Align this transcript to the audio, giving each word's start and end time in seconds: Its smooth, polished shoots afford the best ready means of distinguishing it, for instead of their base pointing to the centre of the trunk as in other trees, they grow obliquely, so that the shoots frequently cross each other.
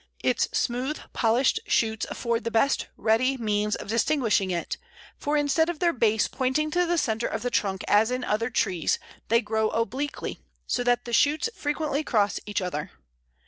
Its 0.23 0.49
smooth, 0.51 0.97
polished 1.13 1.59
shoots 1.67 2.07
afford 2.09 2.43
the 2.43 2.49
best 2.49 2.87
ready 2.97 3.37
means 3.37 3.75
of 3.75 3.87
distinguishing 3.87 4.49
it, 4.49 4.79
for 5.15 5.37
instead 5.37 5.69
of 5.69 5.77
their 5.77 5.93
base 5.93 6.27
pointing 6.27 6.71
to 6.71 6.87
the 6.87 6.97
centre 6.97 7.27
of 7.27 7.43
the 7.43 7.51
trunk 7.51 7.83
as 7.87 8.09
in 8.09 8.23
other 8.23 8.49
trees, 8.49 8.97
they 9.27 9.41
grow 9.41 9.69
obliquely, 9.69 10.39
so 10.65 10.83
that 10.83 11.05
the 11.05 11.13
shoots 11.13 11.51
frequently 11.55 12.03
cross 12.03 12.39
each 12.47 12.63
other. 12.63 12.89